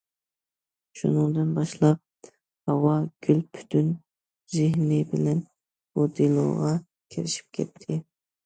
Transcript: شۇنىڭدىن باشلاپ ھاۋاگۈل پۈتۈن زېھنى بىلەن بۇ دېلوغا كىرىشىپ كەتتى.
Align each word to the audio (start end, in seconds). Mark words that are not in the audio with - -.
شۇنىڭدىن 1.01 1.51
باشلاپ 1.57 2.31
ھاۋاگۈل 2.71 3.43
پۈتۈن 3.59 3.93
زېھنى 4.55 4.99
بىلەن 5.13 5.45
بۇ 5.93 6.07
دېلوغا 6.21 6.73
كىرىشىپ 7.17 7.55
كەتتى. 7.61 8.01